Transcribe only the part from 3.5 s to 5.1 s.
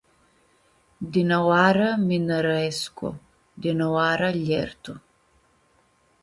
dinãoarã ljertu.